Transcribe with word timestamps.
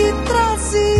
que 0.00 0.12
trazia. 0.24 0.99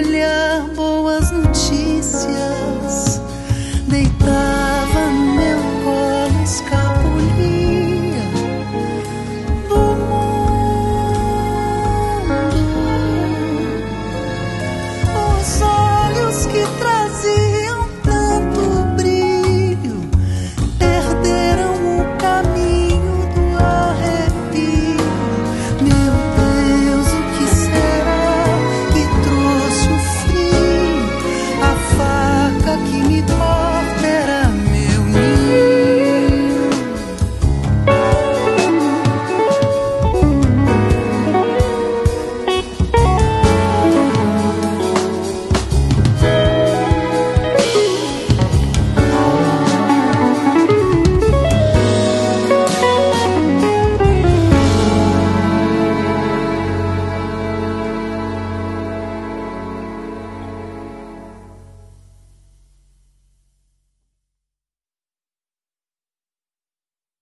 olhar 0.00 0.62
boas 0.74 1.30
notícias. 1.30 2.59